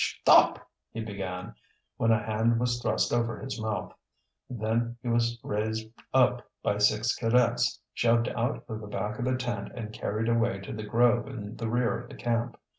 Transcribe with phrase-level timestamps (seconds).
[0.03, 0.57] "Shtop!"
[0.89, 1.53] he began,
[1.97, 3.93] when a hand was thrust over his mouth.
[4.49, 9.37] Then he was raised up by six cadets, shoved out of the back of the
[9.37, 12.57] tent and carried away to the grove in the rear of the camp.